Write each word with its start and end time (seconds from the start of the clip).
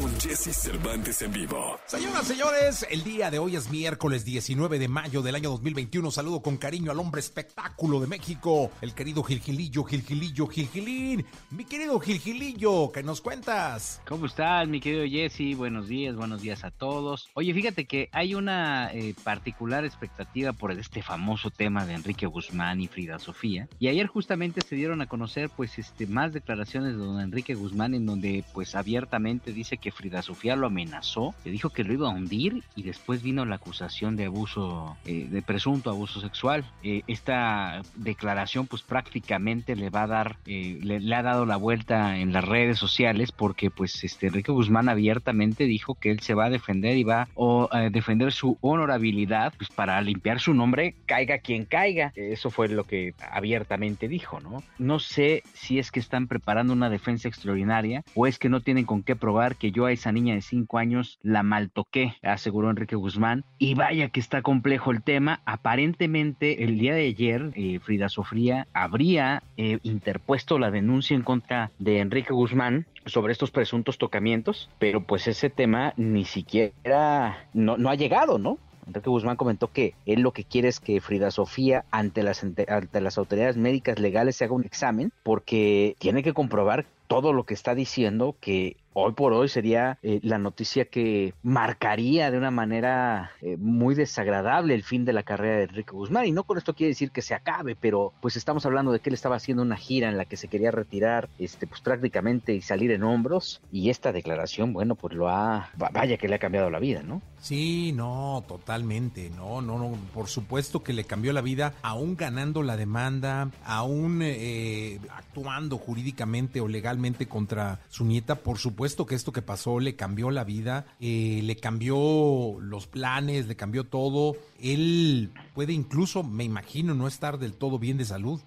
con 0.00 0.18
Jesse 0.18 0.54
Cervantes 0.56 1.20
en 1.20 1.32
vivo. 1.32 1.78
Señoras, 1.84 2.26
señores, 2.26 2.86
el 2.90 3.04
día 3.04 3.30
de 3.30 3.38
hoy 3.38 3.56
es 3.56 3.70
miércoles 3.70 4.24
19 4.24 4.78
de 4.78 4.88
mayo 4.88 5.20
del 5.20 5.34
año 5.34 5.50
2021. 5.50 6.10
Saludo 6.10 6.40
con 6.40 6.56
cariño 6.56 6.90
al 6.90 6.98
hombre 6.98 7.20
espectáculo 7.20 8.00
de 8.00 8.06
México, 8.06 8.70
el 8.80 8.94
querido 8.94 9.22
Gilgilillo, 9.22 9.84
Gilgilillo, 9.84 10.46
Gilgilín. 10.46 11.26
Mi 11.50 11.64
querido 11.64 12.00
Gilgilillo, 12.00 12.90
¿qué 12.92 13.02
nos 13.02 13.20
cuentas? 13.20 14.00
¿Cómo 14.08 14.24
estás, 14.24 14.66
mi 14.68 14.80
querido 14.80 15.04
Jesse? 15.04 15.56
Buenos 15.56 15.88
días, 15.88 16.16
buenos 16.16 16.40
días 16.40 16.64
a 16.64 16.70
todos. 16.70 17.28
Oye, 17.34 17.52
fíjate 17.52 17.84
que 17.84 18.08
hay 18.12 18.34
una 18.34 18.90
eh, 18.94 19.14
particular 19.22 19.84
expectativa 19.84 20.54
por 20.54 20.72
este 20.72 21.02
famoso 21.02 21.50
tema 21.50 21.84
de 21.84 21.94
Enrique 21.94 22.26
Guzmán 22.26 22.80
y 22.80 22.88
Frida 22.88 23.18
Sofía. 23.18 23.68
Y 23.78 23.88
ayer 23.88 24.06
justamente 24.06 24.62
se 24.62 24.76
dieron 24.76 25.02
a 25.02 25.08
conocer 25.08 25.50
pues 25.50 25.78
este 25.78 26.06
más 26.06 26.32
declaraciones 26.32 26.92
de 26.92 27.04
don 27.04 27.20
Enrique 27.20 27.54
Guzmán 27.54 27.94
en 27.94 28.06
donde 28.06 28.44
pues 28.54 28.74
abiertamente 28.74 29.52
dice 29.52 29.76
que 29.76 29.89
Frida 29.90 30.22
Sofía 30.22 30.56
lo 30.56 30.66
amenazó, 30.66 31.34
le 31.44 31.50
dijo 31.50 31.70
que 31.70 31.84
lo 31.84 31.92
iba 31.92 32.08
a 32.08 32.12
hundir 32.12 32.62
y 32.76 32.82
después 32.82 33.22
vino 33.22 33.44
la 33.44 33.56
acusación 33.56 34.16
de 34.16 34.26
abuso, 34.26 34.96
eh, 35.04 35.26
de 35.30 35.42
presunto 35.42 35.90
abuso 35.90 36.20
sexual. 36.20 36.64
Eh, 36.82 37.02
esta 37.06 37.82
declaración 37.96 38.66
pues 38.66 38.82
prácticamente 38.82 39.76
le 39.76 39.90
va 39.90 40.02
a 40.02 40.06
dar, 40.06 40.36
eh, 40.46 40.78
le, 40.82 41.14
ha 41.14 41.22
dado 41.22 41.46
la 41.46 41.56
vuelta 41.56 42.18
en 42.18 42.32
las 42.32 42.44
redes 42.44 42.78
sociales 42.78 43.32
porque 43.32 43.70
pues 43.70 44.02
este 44.04 44.28
Enrique 44.28 44.52
Guzmán 44.52 44.88
abiertamente 44.88 45.64
dijo 45.64 45.94
que 45.94 46.10
él 46.10 46.20
se 46.20 46.34
va 46.34 46.46
a 46.46 46.50
defender 46.50 46.96
y 46.96 47.04
va 47.04 47.28
a 47.70 47.80
defender 47.90 48.32
su 48.32 48.58
honorabilidad 48.60 49.52
pues 49.56 49.70
para 49.70 50.00
limpiar 50.00 50.40
su 50.40 50.54
nombre, 50.54 50.94
caiga 51.06 51.38
quien 51.38 51.64
caiga. 51.64 52.12
Eso 52.14 52.50
fue 52.50 52.68
lo 52.68 52.84
que 52.84 53.14
abiertamente 53.30 54.08
dijo, 54.08 54.40
¿no? 54.40 54.62
No 54.78 54.98
sé 54.98 55.42
si 55.54 55.78
es 55.78 55.90
que 55.90 56.00
están 56.00 56.26
preparando 56.26 56.72
una 56.72 56.90
defensa 56.90 57.28
extraordinaria 57.28 58.04
o 58.14 58.26
es 58.26 58.38
que 58.38 58.48
no 58.48 58.60
tienen 58.60 58.84
con 58.84 59.02
qué 59.02 59.16
probar 59.16 59.56
que 59.56 59.69
yo 59.72 59.86
a 59.86 59.92
esa 59.92 60.12
niña 60.12 60.34
de 60.34 60.42
5 60.42 60.78
años 60.78 61.18
la 61.22 61.42
maltoqué, 61.42 62.14
aseguró 62.22 62.70
Enrique 62.70 62.96
Guzmán. 62.96 63.44
Y 63.58 63.74
vaya 63.74 64.08
que 64.08 64.20
está 64.20 64.42
complejo 64.42 64.90
el 64.90 65.02
tema. 65.02 65.40
Aparentemente 65.44 66.64
el 66.64 66.78
día 66.78 66.94
de 66.94 67.06
ayer 67.06 67.52
eh, 67.54 67.78
Frida 67.80 68.08
Sofía 68.08 68.66
habría 68.72 69.42
eh, 69.56 69.78
interpuesto 69.82 70.58
la 70.58 70.70
denuncia 70.70 71.14
en 71.14 71.22
contra 71.22 71.70
de 71.78 72.00
Enrique 72.00 72.32
Guzmán 72.32 72.86
sobre 73.06 73.32
estos 73.32 73.50
presuntos 73.50 73.98
tocamientos, 73.98 74.68
pero 74.78 75.02
pues 75.02 75.26
ese 75.26 75.50
tema 75.50 75.94
ni 75.96 76.24
siquiera 76.24 77.44
no, 77.54 77.76
no 77.76 77.90
ha 77.90 77.94
llegado, 77.94 78.38
¿no? 78.38 78.58
Enrique 78.86 79.10
Guzmán 79.10 79.36
comentó 79.36 79.70
que 79.72 79.94
él 80.04 80.20
lo 80.20 80.32
que 80.32 80.44
quiere 80.44 80.68
es 80.68 80.80
que 80.80 81.00
Frida 81.00 81.30
Sofía 81.30 81.84
ante 81.90 82.22
las, 82.22 82.42
ante 82.42 83.00
las 83.00 83.18
autoridades 83.18 83.56
médicas 83.56 83.98
legales 83.98 84.36
se 84.36 84.44
haga 84.44 84.54
un 84.54 84.64
examen 84.64 85.12
porque 85.22 85.94
tiene 85.98 86.22
que 86.22 86.34
comprobar 86.34 86.86
todo 87.06 87.32
lo 87.32 87.44
que 87.44 87.54
está 87.54 87.74
diciendo 87.74 88.36
que 88.40 88.76
hoy 88.92 89.12
por 89.12 89.32
hoy 89.32 89.48
sería 89.48 89.98
eh, 90.02 90.20
la 90.22 90.38
noticia 90.38 90.84
que 90.84 91.34
marcaría 91.42 92.30
de 92.30 92.38
una 92.38 92.50
manera 92.50 93.32
eh, 93.40 93.56
muy 93.56 93.94
desagradable 93.94 94.74
el 94.74 94.82
fin 94.82 95.04
de 95.04 95.12
la 95.12 95.22
carrera 95.22 95.58
de 95.58 95.62
Enrique 95.64 95.92
Guzmán. 95.92 96.26
Y 96.26 96.32
no 96.32 96.44
con 96.44 96.58
esto 96.58 96.74
quiere 96.74 96.90
decir 96.90 97.10
que 97.10 97.22
se 97.22 97.34
acabe, 97.34 97.76
pero 97.76 98.12
pues 98.20 98.36
estamos 98.36 98.66
hablando 98.66 98.92
de 98.92 99.00
que 99.00 99.10
él 99.10 99.14
estaba 99.14 99.36
haciendo 99.36 99.62
una 99.62 99.76
gira 99.76 100.08
en 100.08 100.16
la 100.16 100.24
que 100.24 100.36
se 100.36 100.48
quería 100.48 100.70
retirar 100.70 101.28
este, 101.38 101.66
pues 101.66 101.80
prácticamente 101.80 102.54
y 102.54 102.62
salir 102.62 102.90
en 102.90 103.02
hombros. 103.02 103.60
Y 103.72 103.90
esta 103.90 104.12
declaración, 104.12 104.72
bueno, 104.72 104.94
pues 104.94 105.14
lo 105.14 105.28
ha, 105.28 105.70
vaya 105.76 106.16
que 106.16 106.28
le 106.28 106.36
ha 106.36 106.38
cambiado 106.38 106.70
la 106.70 106.78
vida, 106.78 107.02
¿no? 107.02 107.22
Sí, 107.40 107.92
no, 107.92 108.44
totalmente, 108.46 109.30
no, 109.30 109.62
no, 109.62 109.78
no, 109.78 109.96
por 110.12 110.28
supuesto 110.28 110.82
que 110.82 110.92
le 110.92 111.04
cambió 111.04 111.32
la 111.32 111.40
vida, 111.40 111.72
aún 111.80 112.14
ganando 112.14 112.62
la 112.62 112.76
demanda, 112.76 113.50
aún 113.64 114.20
eh, 114.22 114.98
actuando 115.16 115.78
jurídicamente 115.78 116.60
o 116.60 116.68
legalmente 116.68 117.26
contra 117.26 117.80
su 117.88 118.04
nieta, 118.04 118.34
por 118.34 118.58
supuesto 118.58 118.79
que 119.06 119.14
esto 119.14 119.32
que 119.32 119.42
pasó 119.42 119.80
le 119.80 119.96
cambió 119.96 120.30
la 120.30 120.44
vida, 120.44 120.86
eh, 121.00 121.40
le 121.42 121.56
cambió 121.56 122.56
los 122.60 122.86
planes, 122.86 123.46
le 123.46 123.56
cambió 123.56 123.84
todo. 123.84 124.36
Él 124.60 125.32
puede 125.60 125.74
incluso, 125.74 126.22
me 126.22 126.44
imagino, 126.44 126.94
no 126.94 127.06
estar 127.06 127.36
del 127.36 127.52
todo 127.52 127.78
bien 127.78 127.98
de 127.98 128.06
salud. 128.06 128.40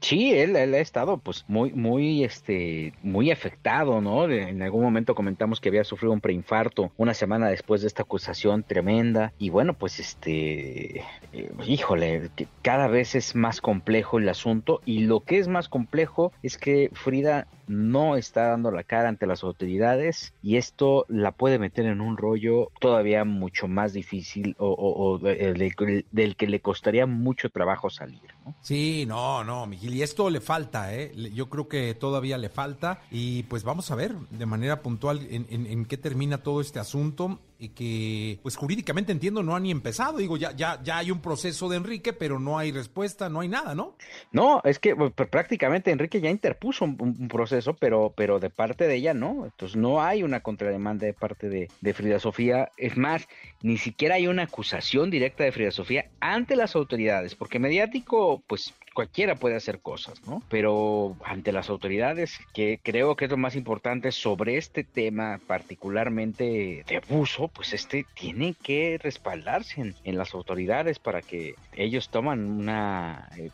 Sí, 0.00 0.32
él, 0.32 0.56
él, 0.56 0.74
ha 0.74 0.80
estado 0.80 1.18
pues 1.18 1.44
muy, 1.46 1.70
muy, 1.72 2.24
este, 2.24 2.94
muy 3.04 3.30
afectado, 3.30 4.00
¿no? 4.00 4.28
En 4.28 4.60
algún 4.60 4.82
momento 4.82 5.14
comentamos 5.14 5.60
que 5.60 5.68
había 5.68 5.84
sufrido 5.84 6.12
un 6.12 6.20
preinfarto 6.20 6.90
una 6.96 7.14
semana 7.14 7.48
después 7.48 7.82
de 7.82 7.86
esta 7.86 8.02
acusación 8.02 8.64
tremenda 8.64 9.32
y 9.38 9.50
bueno, 9.50 9.74
pues 9.74 10.00
este, 10.00 11.04
eh, 11.32 11.52
híjole, 11.64 12.28
cada 12.62 12.88
vez 12.88 13.14
es 13.14 13.36
más 13.36 13.60
complejo 13.60 14.18
el 14.18 14.28
asunto 14.28 14.80
y 14.84 15.04
lo 15.04 15.20
que 15.20 15.38
es 15.38 15.46
más 15.46 15.68
complejo 15.68 16.32
es 16.42 16.58
que 16.58 16.90
Frida 16.92 17.46
no 17.68 18.16
está 18.16 18.48
dando 18.48 18.70
la 18.70 18.82
cara 18.82 19.08
ante 19.08 19.26
las 19.26 19.44
autoridades 19.44 20.32
y 20.42 20.56
esto 20.56 21.04
la 21.08 21.32
puede 21.32 21.58
meter 21.58 21.86
en 21.86 22.00
un 22.00 22.16
rollo 22.16 22.70
todavía 22.80 23.24
mucho 23.24 23.68
más 23.68 23.92
difícil 23.92 24.56
o, 24.58 24.68
o, 24.70 25.12
o 25.12 25.18
del, 25.18 26.04
del, 26.10 26.36
que 26.36 26.46
le 26.48 26.60
costaría 26.60 27.06
mucho 27.06 27.50
trabajo 27.50 27.90
salir. 27.90 28.20
¿no? 28.44 28.54
Sí, 28.60 29.04
no, 29.06 29.44
no, 29.44 29.66
Miguel, 29.66 29.94
y 29.94 30.02
esto 30.02 30.30
le 30.30 30.40
falta, 30.40 30.94
¿eh? 30.94 31.12
yo 31.34 31.48
creo 31.48 31.68
que 31.68 31.94
todavía 31.94 32.38
le 32.38 32.48
falta 32.48 33.02
y 33.10 33.44
pues 33.44 33.64
vamos 33.64 33.90
a 33.90 33.94
ver 33.94 34.16
de 34.30 34.46
manera 34.46 34.82
puntual 34.82 35.26
en, 35.30 35.46
en, 35.50 35.66
en 35.66 35.84
qué 35.84 35.96
termina 35.96 36.38
todo 36.38 36.60
este 36.60 36.78
asunto 36.78 37.40
y 37.58 37.70
que 37.70 38.38
pues 38.42 38.56
jurídicamente 38.56 39.10
entiendo 39.10 39.42
no 39.42 39.56
ha 39.56 39.60
ni 39.60 39.70
empezado. 39.70 40.18
Digo, 40.18 40.36
ya, 40.36 40.52
ya, 40.52 40.80
ya 40.82 40.98
hay 40.98 41.10
un 41.10 41.20
proceso 41.20 41.68
de 41.68 41.76
Enrique, 41.76 42.12
pero 42.12 42.38
no 42.38 42.58
hay 42.58 42.70
respuesta, 42.70 43.28
no 43.28 43.40
hay 43.40 43.48
nada, 43.48 43.74
¿no? 43.74 43.96
No, 44.30 44.60
es 44.64 44.78
que 44.78 44.94
pues, 44.94 45.12
prácticamente 45.12 45.90
Enrique 45.90 46.20
ya 46.20 46.30
interpuso 46.30 46.84
un, 46.84 47.28
proceso, 47.28 47.74
pero, 47.74 48.12
pero 48.16 48.38
de 48.38 48.50
parte 48.50 48.86
de 48.86 48.94
ella 48.94 49.12
no. 49.12 49.44
Entonces 49.44 49.76
no 49.76 50.02
hay 50.02 50.22
una 50.22 50.40
contrademanda 50.40 51.06
de 51.06 51.14
parte 51.14 51.48
de, 51.48 51.68
de 51.80 51.94
Frida 51.94 52.20
Sofía. 52.20 52.70
Es 52.76 52.96
más, 52.96 53.26
ni 53.62 53.76
siquiera 53.76 54.14
hay 54.14 54.28
una 54.28 54.44
acusación 54.44 55.10
directa 55.10 55.42
de 55.42 55.52
Frida 55.52 55.72
Sofía 55.72 56.10
ante 56.20 56.54
las 56.54 56.76
autoridades, 56.76 57.34
porque 57.34 57.58
mediático, 57.58 58.42
pues 58.46 58.72
cualquiera 58.98 59.36
puede 59.36 59.54
hacer 59.54 59.78
cosas, 59.78 60.26
¿no? 60.26 60.42
Pero 60.48 61.16
ante 61.24 61.52
las 61.52 61.70
autoridades, 61.70 62.36
que 62.52 62.80
creo 62.82 63.14
que 63.14 63.26
es 63.26 63.30
lo 63.30 63.36
más 63.36 63.54
importante 63.54 64.10
sobre 64.10 64.56
este 64.56 64.82
tema, 64.82 65.38
particularmente 65.46 66.82
de 66.84 66.96
abuso, 66.96 67.46
pues 67.46 67.74
este 67.74 68.04
tiene 68.14 68.56
que 68.60 68.98
respaldarse 69.00 69.94
en, 70.02 70.18
las 70.18 70.34
autoridades 70.34 70.98
para 70.98 71.22
que 71.22 71.54
ellos 71.76 72.08
toman 72.08 72.40
una, 72.50 73.28
eh, 73.36 73.50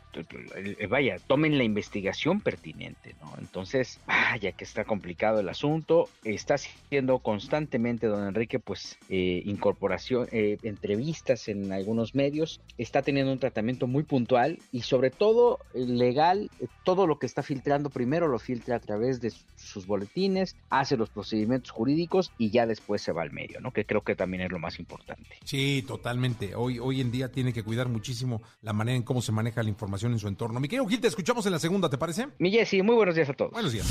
eh, 0.78 0.86
vaya, 0.86 1.18
tomen 1.26 1.58
la 1.58 1.64
investigación 1.64 2.40
pertinente, 2.40 3.14
¿no? 3.20 3.34
Entonces, 3.38 4.00
vaya 4.06 4.52
que 4.52 4.64
está 4.64 4.84
complicado 4.84 5.40
el 5.40 5.50
asunto, 5.50 6.08
está 6.24 6.54
haciendo 6.54 7.18
constantemente 7.18 8.06
don 8.06 8.26
Enrique, 8.26 8.60
pues, 8.60 8.96
eh, 9.10 9.42
incorporación, 9.44 10.26
entrevistas 10.32 11.48
en 11.48 11.70
algunos 11.70 12.14
medios, 12.14 12.62
está 12.78 13.02
teniendo 13.02 13.30
un 13.30 13.38
tratamiento 13.38 13.86
muy 13.86 14.04
puntual 14.04 14.58
y 14.72 14.80
sobre 14.80 15.10
todo 15.34 15.58
legal, 15.74 16.48
todo 16.84 17.08
lo 17.08 17.18
que 17.18 17.26
está 17.26 17.42
filtrando 17.42 17.90
primero 17.90 18.28
lo 18.28 18.38
filtra 18.38 18.76
a 18.76 18.78
través 18.78 19.20
de 19.20 19.32
sus 19.56 19.84
boletines, 19.84 20.54
hace 20.70 20.96
los 20.96 21.10
procedimientos 21.10 21.72
jurídicos 21.72 22.30
y 22.38 22.50
ya 22.50 22.66
después 22.66 23.02
se 23.02 23.10
va 23.10 23.22
al 23.22 23.32
medio, 23.32 23.60
¿no? 23.60 23.72
Que 23.72 23.84
creo 23.84 24.02
que 24.02 24.14
también 24.14 24.44
es 24.44 24.52
lo 24.52 24.60
más 24.60 24.78
importante. 24.78 25.30
Sí, 25.44 25.84
totalmente. 25.88 26.54
Hoy, 26.54 26.78
hoy 26.78 27.00
en 27.00 27.10
día 27.10 27.32
tiene 27.32 27.52
que 27.52 27.64
cuidar 27.64 27.88
muchísimo 27.88 28.42
la 28.62 28.72
manera 28.72 28.96
en 28.96 29.02
cómo 29.02 29.22
se 29.22 29.32
maneja 29.32 29.60
la 29.64 29.70
información 29.70 30.12
en 30.12 30.20
su 30.20 30.28
entorno. 30.28 30.60
Mi 30.60 30.68
querido 30.68 30.86
Gil, 30.86 31.00
te 31.00 31.08
escuchamos 31.08 31.44
en 31.46 31.52
la 31.52 31.58
segunda, 31.58 31.90
¿te 31.90 31.98
parece? 31.98 32.28
Mi 32.38 32.52
Jessy, 32.52 32.82
muy 32.82 32.94
buenos 32.94 33.16
días 33.16 33.28
a 33.28 33.32
todos. 33.32 33.50
Buenos 33.50 33.72
días. 33.72 33.86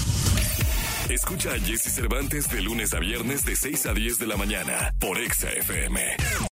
Escucha 1.09 1.51
a 1.51 1.59
Jesse 1.59 1.93
Cervantes 1.93 2.49
de 2.49 2.61
lunes 2.61 2.93
a 2.93 2.99
viernes 2.99 3.43
de 3.43 3.57
6 3.57 3.85
a 3.87 3.93
10 3.93 4.19
de 4.19 4.27
la 4.27 4.37
mañana 4.37 4.95
por 4.97 5.19
Exa 5.19 5.49
FM. 5.49 5.99